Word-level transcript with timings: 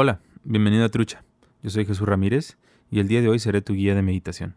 Hola, 0.00 0.20
bienvenido 0.44 0.84
a 0.84 0.90
Trucha. 0.90 1.24
Yo 1.60 1.70
soy 1.70 1.84
Jesús 1.84 2.06
Ramírez 2.06 2.56
y 2.88 3.00
el 3.00 3.08
día 3.08 3.20
de 3.20 3.28
hoy 3.28 3.40
seré 3.40 3.62
tu 3.62 3.72
guía 3.72 3.96
de 3.96 4.02
meditación. 4.02 4.54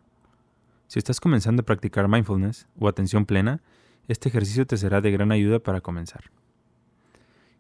Si 0.86 1.00
estás 1.00 1.20
comenzando 1.20 1.64
a 1.64 1.66
practicar 1.66 2.08
mindfulness 2.08 2.68
o 2.80 2.88
atención 2.88 3.26
plena, 3.26 3.60
este 4.08 4.30
ejercicio 4.30 4.68
te 4.68 4.78
será 4.78 5.02
de 5.02 5.10
gran 5.10 5.32
ayuda 5.32 5.58
para 5.58 5.82
comenzar. 5.82 6.26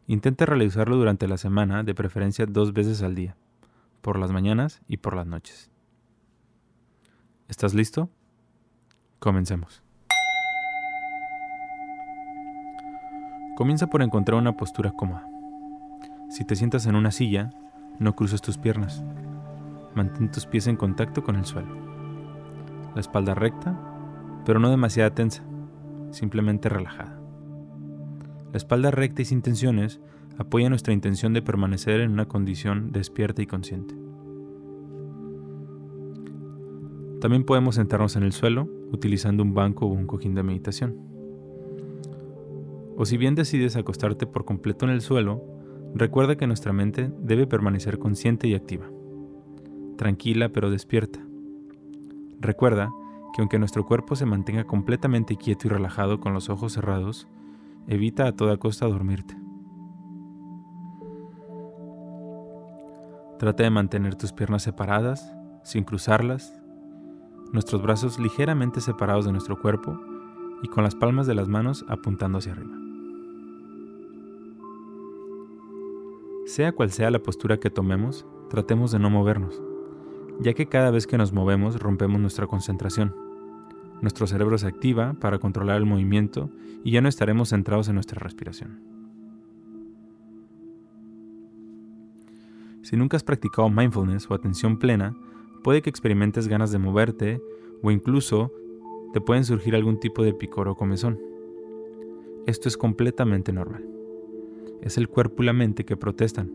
Intenta 0.05 0.45
realizarlo 0.45 0.95
durante 0.95 1.27
la 1.27 1.39
semana, 1.39 1.81
de 1.81 1.95
preferencia 1.95 2.45
dos 2.45 2.71
veces 2.71 3.01
al 3.01 3.15
día, 3.15 3.35
por 4.03 4.19
las 4.19 4.31
mañanas 4.31 4.83
y 4.87 4.97
por 4.97 5.15
las 5.15 5.25
noches. 5.25 5.71
¿Estás 7.47 7.73
listo? 7.73 8.11
Comencemos. 9.17 9.81
Comienza 13.55 13.87
por 13.87 14.03
encontrar 14.03 14.37
una 14.37 14.55
postura 14.55 14.91
cómoda. 14.91 15.27
Si 16.29 16.45
te 16.45 16.55
sientas 16.55 16.85
en 16.85 16.93
una 16.93 17.09
silla, 17.09 17.49
no 18.01 18.15
cruces 18.15 18.41
tus 18.41 18.57
piernas. 18.57 19.03
Mantén 19.93 20.31
tus 20.31 20.47
pies 20.47 20.65
en 20.65 20.75
contacto 20.75 21.23
con 21.23 21.35
el 21.35 21.45
suelo. 21.45 21.69
La 22.95 22.99
espalda 22.99 23.35
recta, 23.35 23.79
pero 24.43 24.59
no 24.59 24.71
demasiado 24.71 25.11
tensa, 25.11 25.43
simplemente 26.09 26.67
relajada. 26.67 27.19
La 28.51 28.57
espalda 28.57 28.89
recta 28.89 29.21
y 29.21 29.25
sin 29.25 29.43
tensiones 29.43 30.01
apoya 30.39 30.67
nuestra 30.67 30.93
intención 30.93 31.33
de 31.33 31.43
permanecer 31.43 32.01
en 32.01 32.11
una 32.11 32.27
condición 32.27 32.91
despierta 32.91 33.43
y 33.43 33.45
consciente. 33.45 33.95
También 37.21 37.43
podemos 37.43 37.75
sentarnos 37.75 38.15
en 38.15 38.23
el 38.23 38.31
suelo 38.31 38.67
utilizando 38.91 39.43
un 39.43 39.53
banco 39.53 39.85
o 39.85 39.89
un 39.89 40.07
cojín 40.07 40.33
de 40.33 40.41
meditación. 40.41 40.97
O 42.97 43.05
si 43.05 43.17
bien 43.17 43.35
decides 43.35 43.75
acostarte 43.75 44.25
por 44.25 44.43
completo 44.43 44.85
en 44.85 44.91
el 44.91 45.01
suelo, 45.01 45.60
Recuerda 45.93 46.37
que 46.37 46.47
nuestra 46.47 46.71
mente 46.71 47.11
debe 47.19 47.47
permanecer 47.47 47.99
consciente 47.99 48.47
y 48.47 48.55
activa, 48.55 48.89
tranquila 49.97 50.49
pero 50.49 50.69
despierta. 50.69 51.19
Recuerda 52.39 52.91
que 53.33 53.41
aunque 53.41 53.59
nuestro 53.59 53.85
cuerpo 53.85 54.15
se 54.15 54.25
mantenga 54.25 54.63
completamente 54.63 55.35
quieto 55.35 55.67
y 55.67 55.69
relajado 55.69 56.19
con 56.19 56.33
los 56.33 56.49
ojos 56.49 56.73
cerrados, 56.73 57.27
evita 57.87 58.27
a 58.27 58.31
toda 58.31 58.57
costa 58.57 58.87
dormirte. 58.87 59.37
Trata 63.37 63.63
de 63.63 63.69
mantener 63.69 64.15
tus 64.15 64.33
piernas 64.33 64.63
separadas, 64.63 65.33
sin 65.63 65.83
cruzarlas, 65.83 66.53
nuestros 67.51 67.81
brazos 67.81 68.19
ligeramente 68.19 68.81
separados 68.81 69.25
de 69.25 69.31
nuestro 69.31 69.59
cuerpo 69.59 69.99
y 70.63 70.67
con 70.67 70.83
las 70.83 70.95
palmas 70.95 71.27
de 71.27 71.35
las 71.35 71.47
manos 71.47 71.83
apuntando 71.89 72.37
hacia 72.37 72.53
arriba. 72.53 72.80
Sea 76.45 76.71
cual 76.71 76.91
sea 76.91 77.11
la 77.11 77.21
postura 77.21 77.59
que 77.59 77.69
tomemos, 77.69 78.25
tratemos 78.49 78.91
de 78.91 78.99
no 78.99 79.09
movernos, 79.09 79.61
ya 80.39 80.53
que 80.53 80.67
cada 80.67 80.91
vez 80.91 81.07
que 81.07 81.17
nos 81.17 81.31
movemos 81.33 81.79
rompemos 81.79 82.19
nuestra 82.19 82.47
concentración. 82.47 83.15
Nuestro 84.01 84.25
cerebro 84.25 84.57
se 84.57 84.67
activa 84.67 85.13
para 85.19 85.37
controlar 85.37 85.77
el 85.77 85.85
movimiento 85.85 86.49
y 86.83 86.91
ya 86.91 87.01
no 87.01 87.09
estaremos 87.09 87.49
centrados 87.49 87.87
en 87.87 87.95
nuestra 87.95 88.19
respiración. 88.19 88.79
Si 92.81 92.97
nunca 92.97 93.15
has 93.15 93.23
practicado 93.23 93.69
mindfulness 93.69 94.29
o 94.29 94.33
atención 94.33 94.79
plena, 94.79 95.15
puede 95.63 95.83
que 95.83 95.91
experimentes 95.91 96.47
ganas 96.47 96.71
de 96.71 96.79
moverte 96.79 97.39
o 97.83 97.91
incluso 97.91 98.51
te 99.13 99.21
pueden 99.21 99.45
surgir 99.45 99.75
algún 99.75 99.99
tipo 99.99 100.23
de 100.23 100.33
picor 100.33 100.67
o 100.67 100.75
comezón. 100.75 101.19
Esto 102.47 102.67
es 102.67 102.77
completamente 102.77 103.53
normal. 103.53 104.00
Es 104.81 104.97
el 104.97 105.07
cuerpo 105.07 105.43
y 105.43 105.45
la 105.45 105.53
mente 105.53 105.85
que 105.85 105.95
protestan, 105.95 106.51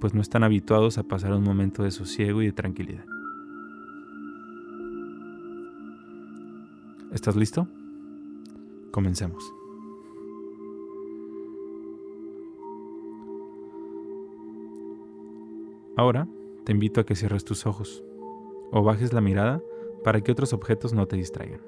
pues 0.00 0.12
no 0.12 0.20
están 0.20 0.44
habituados 0.44 0.98
a 0.98 1.02
pasar 1.02 1.32
un 1.32 1.42
momento 1.42 1.82
de 1.82 1.90
sosiego 1.90 2.42
y 2.42 2.46
de 2.46 2.52
tranquilidad. 2.52 3.04
¿Estás 7.10 7.36
listo? 7.36 7.66
Comencemos. 8.90 9.42
Ahora 15.96 16.28
te 16.64 16.72
invito 16.72 17.00
a 17.00 17.04
que 17.04 17.16
cierres 17.16 17.44
tus 17.44 17.66
ojos 17.66 18.04
o 18.70 18.82
bajes 18.82 19.12
la 19.12 19.20
mirada 19.20 19.62
para 20.04 20.20
que 20.20 20.32
otros 20.32 20.52
objetos 20.52 20.92
no 20.92 21.06
te 21.06 21.16
distraigan. 21.16 21.60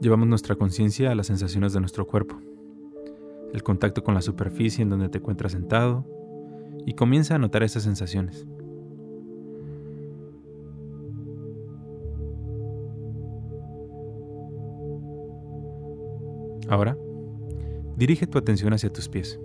Llevamos 0.00 0.28
nuestra 0.28 0.54
conciencia 0.54 1.10
a 1.10 1.14
las 1.16 1.26
sensaciones 1.26 1.72
de 1.72 1.80
nuestro 1.80 2.06
cuerpo, 2.06 2.36
el 3.52 3.64
contacto 3.64 4.04
con 4.04 4.14
la 4.14 4.22
superficie 4.22 4.82
en 4.82 4.90
donde 4.90 5.08
te 5.08 5.18
encuentras 5.18 5.50
sentado 5.50 6.04
y 6.86 6.94
comienza 6.94 7.34
a 7.34 7.38
notar 7.38 7.64
esas 7.64 7.82
sensaciones. 7.82 8.46
Ahora, 16.68 16.96
dirige 17.96 18.28
tu 18.28 18.38
atención 18.38 18.72
hacia 18.72 18.92
tus 18.92 19.08
pies, 19.08 19.40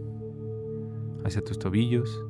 hacia 1.24 1.42
tus 1.42 1.58
tobillos 1.58 2.24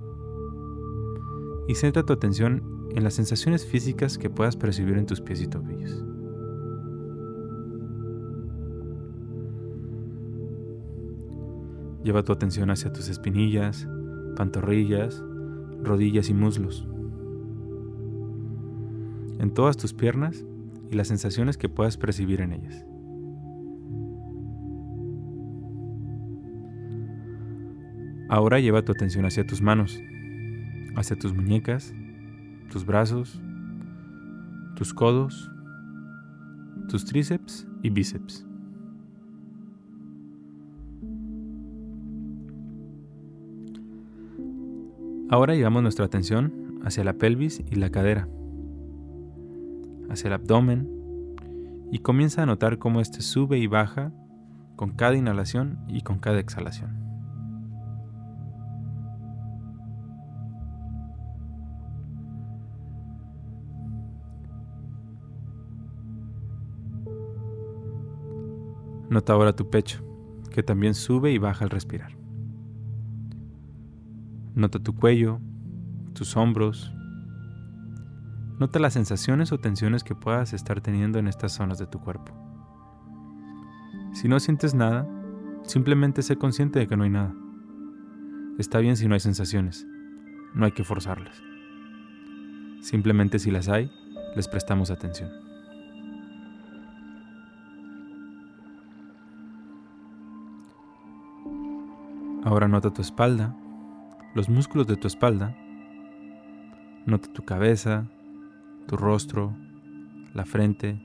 y 1.67 1.75
centra 1.75 2.03
tu 2.03 2.13
atención 2.13 2.87
en 2.95 3.03
las 3.03 3.15
sensaciones 3.15 3.65
físicas 3.65 4.17
que 4.17 4.29
puedas 4.29 4.55
percibir 4.55 4.97
en 4.97 5.07
tus 5.07 5.19
pies 5.19 5.41
y 5.41 5.47
tobillos. 5.47 6.12
Lleva 12.03 12.23
tu 12.23 12.33
atención 12.33 12.69
hacia 12.69 12.91
tus 12.91 13.07
espinillas, 13.07 13.87
pantorrillas, 14.35 15.23
rodillas 15.81 16.29
y 16.29 16.33
muslos. 16.33 16.87
En 19.39 19.53
todas 19.53 19.77
tus 19.77 19.93
piernas 19.93 20.43
y 20.91 20.95
las 20.95 21.07
sensaciones 21.07 21.57
que 21.57 21.69
puedas 21.69 21.97
percibir 21.97 22.41
en 22.41 22.53
ellas. 22.53 22.85
Ahora 28.29 28.59
lleva 28.59 28.83
tu 28.83 28.91
atención 28.91 29.25
hacia 29.25 29.45
tus 29.45 29.61
manos, 29.61 30.01
hacia 30.95 31.17
tus 31.17 31.33
muñecas, 31.33 31.93
tus 32.71 32.85
brazos, 32.85 33.39
tus 34.75 34.93
codos, 34.93 35.51
tus 36.89 37.05
tríceps 37.05 37.67
y 37.81 37.89
bíceps. 37.91 38.45
Ahora 45.33 45.55
llevamos 45.55 45.81
nuestra 45.81 46.05
atención 46.05 46.79
hacia 46.85 47.03
la 47.03 47.13
pelvis 47.13 47.63
y 47.71 47.73
la 47.77 47.89
cadera, 47.89 48.27
hacia 50.07 50.27
el 50.27 50.33
abdomen 50.33 50.87
y 51.91 51.97
comienza 51.97 52.43
a 52.43 52.45
notar 52.45 52.77
cómo 52.77 53.01
éste 53.01 53.23
sube 53.23 53.57
y 53.57 53.65
baja 53.65 54.11
con 54.75 54.91
cada 54.91 55.15
inhalación 55.15 55.79
y 55.87 56.01
con 56.01 56.19
cada 56.19 56.37
exhalación. 56.37 56.91
Nota 69.09 69.33
ahora 69.33 69.55
tu 69.55 69.67
pecho, 69.71 70.03
que 70.51 70.61
también 70.61 70.93
sube 70.93 71.31
y 71.31 71.39
baja 71.39 71.65
al 71.65 71.71
respirar. 71.71 72.22
Nota 74.55 74.77
tu 74.77 74.95
cuello, 74.95 75.39
tus 76.13 76.37
hombros. 76.37 76.93
Nota 78.59 78.77
las 78.77 78.93
sensaciones 78.93 79.51
o 79.51 79.57
tensiones 79.57 80.03
que 80.03 80.13
puedas 80.13 80.53
estar 80.53 80.79
teniendo 80.79 81.17
en 81.17 81.27
estas 81.27 81.53
zonas 81.53 81.79
de 81.79 81.87
tu 81.87 81.99
cuerpo. 81.99 82.33
Si 84.13 84.27
no 84.27 84.39
sientes 84.39 84.75
nada, 84.75 85.07
simplemente 85.63 86.21
sé 86.21 86.37
consciente 86.37 86.77
de 86.77 86.87
que 86.87 86.95
no 86.95 87.03
hay 87.03 87.09
nada. 87.09 87.33
Está 88.59 88.77
bien 88.77 88.95
si 88.95 89.07
no 89.07 89.15
hay 89.15 89.19
sensaciones, 89.19 89.87
no 90.53 90.65
hay 90.65 90.71
que 90.71 90.83
forzarlas. 90.83 91.41
Simplemente 92.81 93.39
si 93.39 93.49
las 93.49 93.69
hay, 93.69 93.89
les 94.35 94.47
prestamos 94.47 94.91
atención. 94.91 95.31
Ahora 102.43 102.67
nota 102.67 102.91
tu 102.91 103.01
espalda, 103.01 103.55
los 104.33 104.49
músculos 104.49 104.87
de 104.87 104.97
tu 104.97 105.07
espalda. 105.07 105.55
Nota 107.05 107.31
tu 107.31 107.43
cabeza, 107.43 108.05
tu 108.87 108.97
rostro, 108.97 109.55
la 110.33 110.45
frente, 110.45 111.01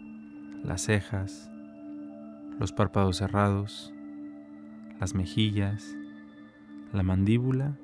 las 0.65 0.83
cejas, 0.83 1.51
los 2.59 2.73
párpados 2.73 3.19
cerrados, 3.19 3.93
las 5.01 5.15
mejillas, 5.15 5.97
la 6.93 7.03
mandíbula 7.03 7.77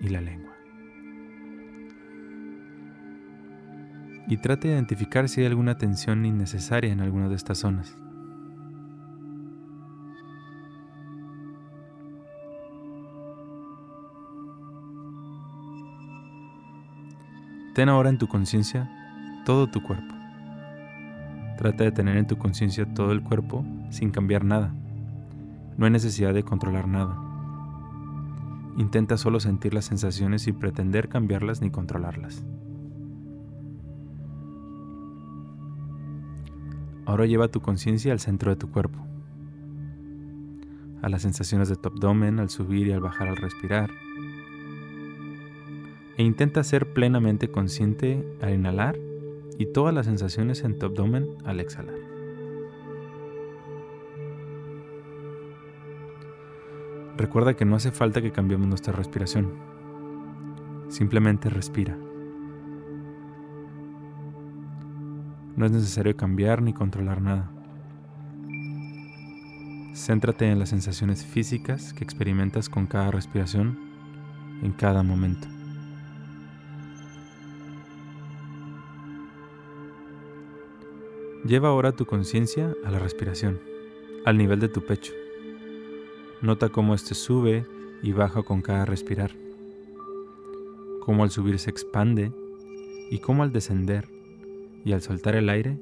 y 0.00 0.08
la 0.08 0.20
lengua. 0.20 0.54
y 4.26 4.38
trate 4.38 4.68
de 4.68 4.74
identificar 4.74 5.28
si 5.28 5.40
hay 5.40 5.46
alguna 5.46 5.76
tensión 5.76 6.24
innecesaria 6.24 6.92
en 6.92 7.00
alguna 7.00 7.28
de 7.28 7.34
estas 7.34 7.58
zonas. 7.58 7.96
Ten 17.74 17.88
ahora 17.88 18.08
en 18.08 18.18
tu 18.18 18.28
conciencia 18.28 18.88
todo 19.44 19.66
tu 19.66 19.82
cuerpo. 19.82 20.14
Trata 21.58 21.82
de 21.82 21.90
tener 21.90 22.16
en 22.16 22.26
tu 22.28 22.38
conciencia 22.38 22.86
todo 22.94 23.10
el 23.10 23.20
cuerpo 23.20 23.64
sin 23.90 24.10
cambiar 24.10 24.44
nada. 24.44 24.72
No 25.76 25.84
hay 25.84 25.90
necesidad 25.90 26.32
de 26.32 26.44
controlar 26.44 26.86
nada. 26.86 27.18
Intenta 28.76 29.16
solo 29.16 29.40
sentir 29.40 29.74
las 29.74 29.86
sensaciones 29.86 30.42
sin 30.42 30.54
pretender 30.54 31.08
cambiarlas 31.08 31.62
ni 31.62 31.70
controlarlas. 31.70 32.44
Ahora 37.06 37.26
lleva 37.26 37.48
tu 37.48 37.60
conciencia 37.60 38.12
al 38.12 38.20
centro 38.20 38.52
de 38.52 38.56
tu 38.56 38.70
cuerpo, 38.70 39.04
a 41.02 41.08
las 41.08 41.22
sensaciones 41.22 41.68
de 41.68 41.76
tu 41.76 41.88
abdomen 41.88 42.38
al 42.38 42.50
subir 42.50 42.86
y 42.86 42.92
al 42.92 43.00
bajar 43.00 43.28
al 43.28 43.36
respirar, 43.36 43.90
e 46.16 46.22
intenta 46.22 46.62
ser 46.64 46.92
plenamente 46.92 47.50
consciente 47.50 48.24
al 48.40 48.54
inhalar 48.54 48.98
y 49.58 49.66
todas 49.66 49.94
las 49.94 50.06
sensaciones 50.06 50.62
en 50.64 50.78
tu 50.78 50.86
abdomen 50.86 51.28
al 51.44 51.60
exhalar. 51.60 51.94
Recuerda 57.16 57.54
que 57.54 57.64
no 57.64 57.76
hace 57.76 57.92
falta 57.92 58.20
que 58.20 58.32
cambiemos 58.32 58.66
nuestra 58.66 58.92
respiración. 58.92 59.52
Simplemente 60.88 61.48
respira. 61.48 61.96
No 65.56 65.66
es 65.66 65.72
necesario 65.72 66.16
cambiar 66.16 66.62
ni 66.62 66.72
controlar 66.72 67.22
nada. 67.22 67.50
Céntrate 69.94 70.50
en 70.50 70.58
las 70.58 70.70
sensaciones 70.70 71.24
físicas 71.24 71.92
que 71.92 72.02
experimentas 72.02 72.68
con 72.68 72.86
cada 72.86 73.12
respiración 73.12 73.78
en 74.62 74.72
cada 74.72 75.04
momento. 75.04 75.46
Lleva 81.44 81.68
ahora 81.68 81.92
tu 81.92 82.06
conciencia 82.06 82.74
a 82.86 82.90
la 82.90 82.98
respiración, 82.98 83.60
al 84.24 84.38
nivel 84.38 84.60
de 84.60 84.70
tu 84.70 84.80
pecho. 84.80 85.12
Nota 86.40 86.70
cómo 86.70 86.94
éste 86.94 87.14
sube 87.14 87.66
y 88.02 88.12
baja 88.12 88.42
con 88.42 88.62
cada 88.62 88.86
respirar, 88.86 89.32
cómo 91.00 91.22
al 91.22 91.30
subir 91.30 91.58
se 91.58 91.68
expande 91.68 92.32
y 93.10 93.18
cómo 93.18 93.42
al 93.42 93.52
descender 93.52 94.08
y 94.86 94.92
al 94.92 95.02
soltar 95.02 95.34
el 95.34 95.50
aire 95.50 95.78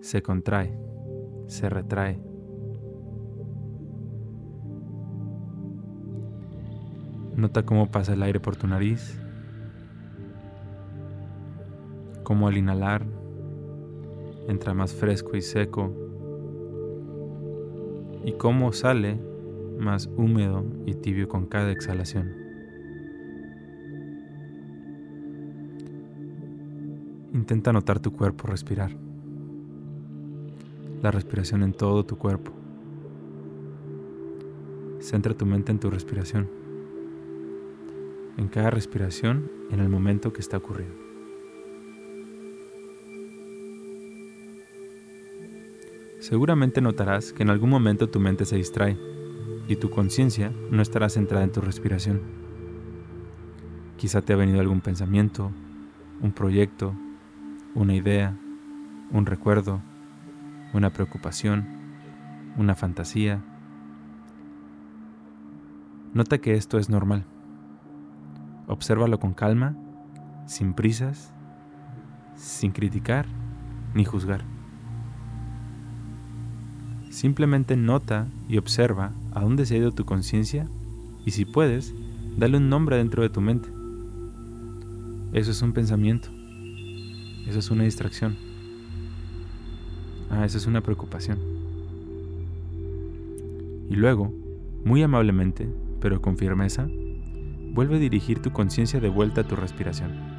se 0.00 0.22
contrae, 0.22 0.74
se 1.48 1.68
retrae. 1.68 2.18
Nota 7.36 7.66
cómo 7.66 7.90
pasa 7.90 8.14
el 8.14 8.22
aire 8.22 8.40
por 8.40 8.56
tu 8.56 8.66
nariz, 8.66 9.20
cómo 12.22 12.48
al 12.48 12.56
inhalar 12.56 13.04
entra 14.48 14.74
más 14.74 14.94
fresco 14.94 15.36
y 15.36 15.42
seco 15.42 15.92
y 18.24 18.32
cómo 18.32 18.72
sale 18.72 19.18
más 19.78 20.08
húmedo 20.16 20.64
y 20.86 20.94
tibio 20.94 21.28
con 21.28 21.46
cada 21.46 21.70
exhalación. 21.70 22.32
Intenta 27.32 27.72
notar 27.72 28.00
tu 28.00 28.12
cuerpo 28.12 28.46
respirar, 28.46 28.96
la 31.02 31.10
respiración 31.10 31.62
en 31.62 31.72
todo 31.72 32.04
tu 32.06 32.16
cuerpo. 32.16 32.52
Centra 35.00 35.34
tu 35.34 35.44
mente 35.44 35.70
en 35.70 35.78
tu 35.78 35.90
respiración, 35.90 36.48
en 38.38 38.48
cada 38.48 38.70
respiración 38.70 39.50
en 39.70 39.80
el 39.80 39.88
momento 39.88 40.32
que 40.32 40.40
está 40.40 40.56
ocurriendo. 40.56 41.13
Seguramente 46.24 46.80
notarás 46.80 47.34
que 47.34 47.42
en 47.42 47.50
algún 47.50 47.68
momento 47.68 48.08
tu 48.08 48.18
mente 48.18 48.46
se 48.46 48.56
distrae 48.56 48.98
y 49.68 49.76
tu 49.76 49.90
conciencia 49.90 50.50
no 50.70 50.80
estará 50.80 51.10
centrada 51.10 51.44
en 51.44 51.52
tu 51.52 51.60
respiración. 51.60 52.22
Quizá 53.98 54.22
te 54.22 54.32
ha 54.32 54.36
venido 54.36 54.58
algún 54.58 54.80
pensamiento, 54.80 55.50
un 56.22 56.32
proyecto, 56.32 56.94
una 57.74 57.94
idea, 57.94 58.38
un 59.10 59.26
recuerdo, 59.26 59.82
una 60.72 60.94
preocupación, 60.94 61.66
una 62.56 62.74
fantasía. 62.74 63.42
Nota 66.14 66.38
que 66.38 66.54
esto 66.54 66.78
es 66.78 66.88
normal. 66.88 67.26
Obsérvalo 68.66 69.20
con 69.20 69.34
calma, 69.34 69.76
sin 70.46 70.72
prisas, 70.72 71.34
sin 72.34 72.72
criticar 72.72 73.26
ni 73.92 74.06
juzgar. 74.06 74.53
Simplemente 77.14 77.76
nota 77.76 78.26
y 78.48 78.58
observa 78.58 79.12
a 79.32 79.42
dónde 79.42 79.66
se 79.66 79.76
ha 79.76 79.78
ido 79.78 79.92
tu 79.92 80.04
conciencia 80.04 80.66
y 81.24 81.30
si 81.30 81.44
puedes, 81.44 81.94
dale 82.36 82.56
un 82.56 82.68
nombre 82.68 82.96
dentro 82.96 83.22
de 83.22 83.28
tu 83.28 83.40
mente. 83.40 83.68
Eso 85.32 85.52
es 85.52 85.62
un 85.62 85.72
pensamiento. 85.72 86.28
Eso 87.46 87.60
es 87.60 87.70
una 87.70 87.84
distracción. 87.84 88.36
Ah, 90.28 90.44
eso 90.44 90.58
es 90.58 90.66
una 90.66 90.80
preocupación. 90.80 91.38
Y 93.88 93.94
luego, 93.94 94.34
muy 94.84 95.00
amablemente, 95.04 95.68
pero 96.00 96.20
con 96.20 96.36
firmeza, 96.36 96.88
vuelve 97.74 97.94
a 97.94 98.00
dirigir 98.00 98.40
tu 98.42 98.50
conciencia 98.50 98.98
de 98.98 99.08
vuelta 99.08 99.42
a 99.42 99.46
tu 99.46 99.54
respiración. 99.54 100.33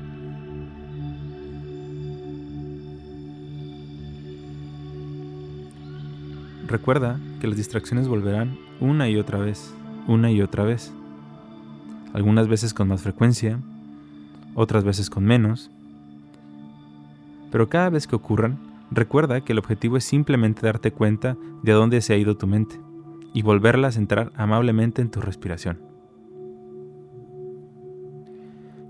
Recuerda 6.68 7.20
que 7.40 7.48
las 7.48 7.58
distracciones 7.58 8.08
volverán 8.08 8.58
una 8.80 9.08
y 9.08 9.18
otra 9.18 9.38
vez, 9.38 9.74
una 10.08 10.32
y 10.32 10.42
otra 10.42 10.64
vez. 10.64 10.92
Algunas 12.14 12.48
veces 12.48 12.74
con 12.74 12.88
más 12.88 13.04
frecuencia, 13.04 13.60
otras 14.56 14.84
veces 14.84 15.12
con 15.12 15.26
menos. 15.26 15.70
Pero 17.52 17.70
cada 17.70 17.92
vez 17.92 18.08
que 18.08 18.16
ocurran, 18.16 18.58
recuerda 18.90 19.42
que 19.42 19.54
el 19.54 19.60
objetivo 19.60 19.98
es 19.98 20.06
simplemente 20.06 20.66
darte 20.66 20.92
cuenta 20.92 21.38
de 21.62 21.72
a 21.72 21.76
dónde 21.76 22.02
se 22.02 22.14
ha 22.14 22.18
ido 22.18 22.36
tu 22.36 22.48
mente 22.48 22.80
y 23.34 23.44
volverla 23.44 23.90
a 23.90 23.92
centrar 23.92 24.32
amablemente 24.36 25.04
en 25.04 25.12
tu 25.12 25.22
respiración. 25.22 25.78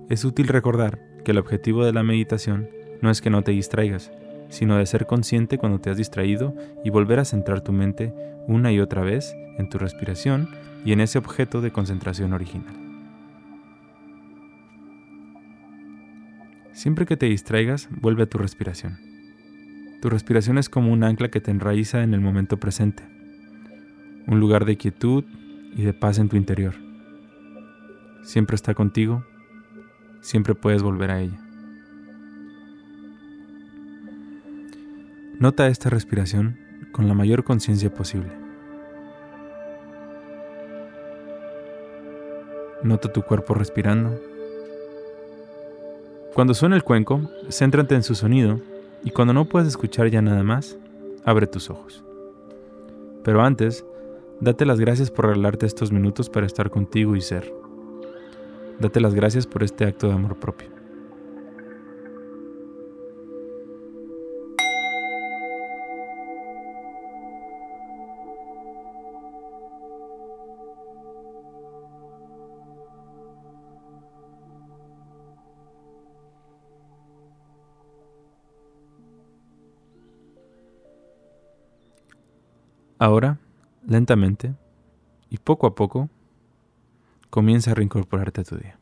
Es 0.08 0.24
útil 0.24 0.48
recordar 0.48 1.02
que 1.26 1.32
el 1.32 1.40
objetivo 1.40 1.84
de 1.84 1.92
la 1.92 2.04
meditación 2.04 2.70
no 3.02 3.10
es 3.10 3.22
que 3.22 3.32
no 3.32 3.42
te 3.42 3.52
distraigas, 3.52 4.12
sino 4.50 4.78
de 4.78 4.86
ser 4.86 5.06
consciente 5.06 5.58
cuando 5.58 5.80
te 5.80 5.90
has 5.90 5.98
distraído 5.98 6.56
y 6.84 6.90
volver 6.90 7.20
a 7.20 7.26
centrar 7.26 7.62
tu 7.62 7.72
mente 7.72 8.14
una 8.48 8.72
y 8.72 8.80
otra 8.80 9.02
vez 9.02 9.36
en 9.58 9.70
tu 9.70 9.78
respiración 9.78 10.50
y 10.84 10.92
en 10.92 11.02
ese 11.02 11.18
objeto 11.18 11.62
de 11.62 11.72
concentración 11.72 12.34
original. 12.34 12.76
Siempre 16.74 17.06
que 17.06 17.18
te 17.18 17.26
distraigas, 17.28 17.88
vuelve 17.90 18.24
a 18.24 18.30
tu 18.30 18.38
respiración. 18.38 19.00
Tu 20.02 20.10
respiración 20.10 20.58
es 20.58 20.70
como 20.70 20.92
un 20.92 21.04
ancla 21.04 21.30
que 21.30 21.42
te 21.42 21.50
enraiza 21.50 22.04
en 22.04 22.14
el 22.14 22.22
momento 22.22 22.58
presente, 22.58 23.04
un 24.28 24.40
lugar 24.40 24.66
de 24.66 24.78
quietud 24.78 25.24
y 25.76 25.84
de 25.84 25.94
paz 25.94 26.20
en 26.20 26.30
tu 26.30 26.36
interior. 26.36 26.76
Siempre 28.24 28.56
está 28.56 28.74
contigo, 28.74 29.26
siempre 30.22 30.54
puedes 30.54 30.84
volver 30.84 31.12
a 31.12 31.22
ella. 31.22 31.45
Nota 35.38 35.68
esta 35.68 35.90
respiración 35.90 36.58
con 36.94 37.10
la 37.10 37.14
mayor 37.14 37.44
conciencia 37.44 37.94
posible. 37.94 38.32
Nota 42.84 43.12
tu 43.12 43.22
cuerpo 43.22 43.54
respirando. 43.54 44.18
Cuando 46.34 46.54
suena 46.54 46.78
el 46.78 46.84
cuenco, 46.84 47.30
céntrate 47.50 47.96
en 47.96 48.04
su 48.04 48.16
sonido 48.16 48.62
y 49.04 49.12
cuando 49.12 49.34
no 49.34 49.44
puedas 49.44 49.68
escuchar 49.68 50.10
ya 50.10 50.22
nada 50.22 50.44
más, 50.44 50.78
abre 51.26 51.48
tus 51.48 51.70
ojos. 51.70 52.06
Pero 53.26 53.44
antes, 53.44 53.86
date 54.40 54.66
las 54.66 54.80
gracias 54.80 55.12
por 55.12 55.26
regalarte 55.26 55.66
estos 55.66 55.92
minutos 55.92 56.30
para 56.30 56.46
estar 56.46 56.70
contigo 56.70 57.18
y 57.18 57.22
ser. 57.22 57.54
Date 58.80 59.02
las 59.02 59.14
gracias 59.14 59.48
por 59.48 59.64
este 59.64 59.84
acto 59.84 60.08
de 60.08 60.14
amor 60.14 60.38
propio. 60.38 60.70
Ahora, 83.06 83.38
lentamente 83.88 84.56
y 85.30 85.38
poco 85.38 85.68
a 85.68 85.76
poco, 85.76 86.10
comienza 87.30 87.70
a 87.70 87.76
reincorporarte 87.76 88.42
a 88.42 88.44
tu 88.44 88.56
día. 88.58 88.80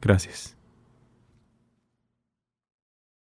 Gracias. 0.00 0.53